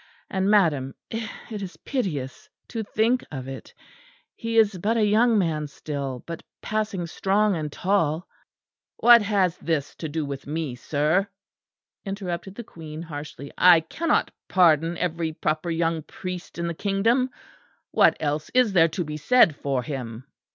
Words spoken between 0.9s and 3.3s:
it is piteous to think